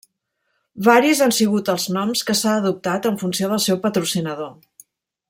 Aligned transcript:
Varis 0.87 1.19
han 1.25 1.35
sigut 1.39 1.69
els 1.75 1.85
noms 1.97 2.25
que 2.31 2.37
s'ha 2.39 2.57
adoptat 2.63 3.07
en 3.11 3.23
funció 3.25 3.51
del 3.53 3.63
seu 3.67 3.81
patrocinador. 3.85 4.53